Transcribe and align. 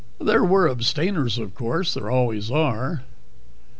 There 0.19 0.43
were 0.43 0.67
abstainers, 0.67 1.37
of 1.37 1.53
course. 1.53 1.93
There 1.93 2.09
always 2.09 2.49
are. 2.49 3.03